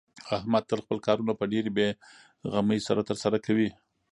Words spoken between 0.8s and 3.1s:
خپل کارونه په ډېرې بې غمۍ سره